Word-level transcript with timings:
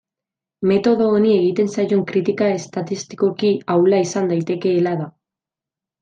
Metodo 0.69 1.09
honi 1.17 1.33
egiten 1.41 1.67
zaion 1.73 1.99
kritika 2.11 2.47
estatistikoki 2.55 3.51
ahula 3.75 3.99
izan 4.09 4.31
daitekeela 4.33 4.95
da. 5.03 5.07